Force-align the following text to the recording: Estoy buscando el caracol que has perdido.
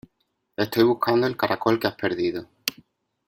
Estoy 0.57 0.81
buscando 0.83 1.27
el 1.27 1.37
caracol 1.37 1.79
que 1.79 1.85
has 1.85 1.93
perdido. 1.93 2.47